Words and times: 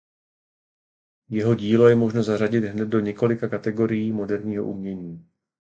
Jeho 1.29 1.55
dílo 1.55 1.89
je 1.89 1.95
možno 1.95 2.23
zařadit 2.23 2.63
hned 2.63 2.85
do 2.87 2.99
několika 2.99 3.47
kategorií 3.47 4.11
moderního 4.11 4.63
umění. 4.65 5.25